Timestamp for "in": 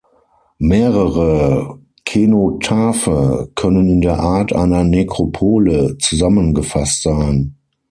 3.87-4.01